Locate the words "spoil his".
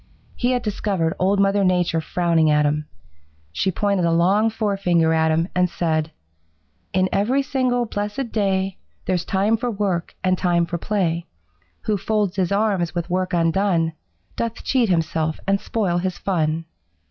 15.61-16.17